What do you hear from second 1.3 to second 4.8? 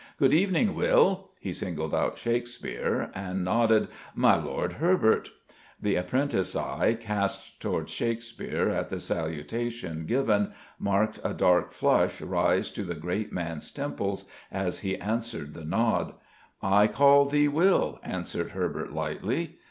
He singled out Shakespeare, and nodded. "My Lord